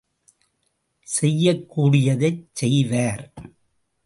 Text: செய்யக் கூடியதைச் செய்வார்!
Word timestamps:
செய்யக் 1.07 1.67
கூடியதைச் 1.69 2.43
செய்வார்! 2.53 3.23